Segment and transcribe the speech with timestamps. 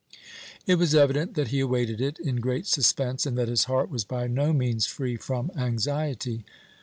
[0.65, 4.03] It was evident that he awaited it in great suspense, and that his heart was
[4.03, 6.43] by no means free from anxiety.